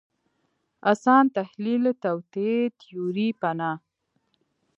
اسان 0.91 1.23
تحلیل 1.37 1.83
توطیې 2.03 2.57
تیوري 2.79 3.29
پناه 3.39 3.77